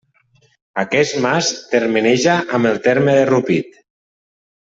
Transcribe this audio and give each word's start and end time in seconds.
Aquest 0.83 1.17
mas 1.25 1.49
termeneja 1.75 2.39
amb 2.59 2.71
el 2.71 2.81
terme 2.89 3.17
de 3.19 3.27
Rupit. 3.33 3.77